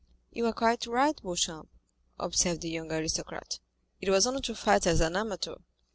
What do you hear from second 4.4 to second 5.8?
to fight as an amateur.